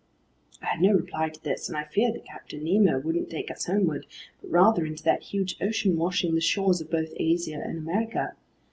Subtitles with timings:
[0.63, 3.65] I had no reply to this, and I feared that Captain Nemo wouldn't take us
[3.67, 4.07] homeward
[4.41, 8.35] but rather into that huge ocean washing the shores of both Asia and America.